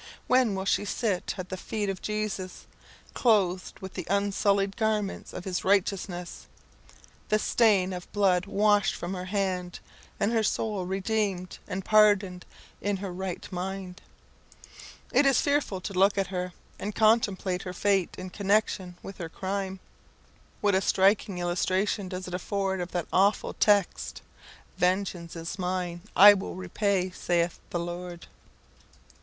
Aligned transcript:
When 0.25 0.55
will 0.55 0.65
she 0.65 0.83
sit 0.83 1.35
at 1.37 1.49
the 1.49 1.57
feet 1.57 1.87
of 1.87 2.01
Jesus, 2.01 2.65
clothed 3.13 3.77
with 3.81 3.93
the 3.93 4.07
unsullied 4.09 4.75
garments 4.75 5.31
of 5.31 5.45
his 5.45 5.63
righteousness, 5.63 6.47
the 7.29 7.37
stain 7.37 7.93
of 7.93 8.11
blood 8.11 8.47
washed 8.47 8.95
from 8.95 9.13
her 9.13 9.25
hand, 9.25 9.79
and 10.19 10.31
her 10.31 10.41
soul 10.41 10.87
redeemed, 10.87 11.59
and 11.67 11.85
pardoned, 11.85 12.45
and 12.81 12.89
in 12.97 12.97
her 12.97 13.13
right 13.13 13.47
mind? 13.51 14.01
It 15.13 15.27
is 15.27 15.39
fearful 15.39 15.79
to 15.81 15.93
look 15.93 16.17
at 16.17 16.33
her, 16.33 16.51
and 16.79 16.95
contemplate 16.95 17.61
her 17.61 17.71
fate 17.71 18.15
in 18.17 18.31
connexion 18.31 18.97
with 19.03 19.19
her 19.19 19.29
crime. 19.29 19.79
What 20.61 20.73
a 20.73 20.81
striking 20.81 21.37
illustration 21.37 22.09
does 22.09 22.27
it 22.27 22.33
afford 22.33 22.81
of 22.81 22.91
that 22.93 23.05
awful 23.13 23.53
text, 23.53 24.23
"Vengeance 24.79 25.35
is 25.35 25.59
mine, 25.59 26.01
I 26.15 26.33
will 26.33 26.55
repay, 26.55 27.11
saith 27.11 27.59
the 27.69 27.79
Lord!" 27.79 28.25